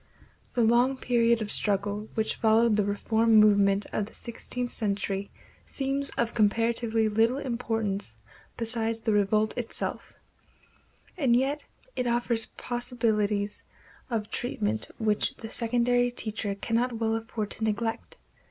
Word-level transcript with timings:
The 0.55 0.63
long 0.63 0.97
period 0.97 1.43
of 1.43 1.51
struggle 1.51 2.09
which 2.15 2.37
followed 2.37 2.75
the 2.75 2.83
reform 2.83 3.35
movement 3.35 3.85
of 3.93 4.07
the 4.07 4.15
sixteenth 4.15 4.71
century 4.71 5.29
seems 5.67 6.09
of 6.17 6.33
comparatively 6.33 7.07
little 7.07 7.37
importance 7.37 8.15
beside 8.57 8.95
the 8.95 9.13
revolt 9.13 9.55
itself; 9.55 10.15
and 11.19 11.35
yet 11.35 11.65
it 11.95 12.07
offers 12.07 12.47
possibilities 12.57 13.61
of 14.09 14.31
treatment 14.31 14.87
which 14.97 15.35
the 15.35 15.51
secondary 15.51 16.09
teacher 16.09 16.55
cannot 16.55 16.93
well 16.97 17.13
afford 17.13 17.51
to 17.51 17.63
neglect. 17.63 18.17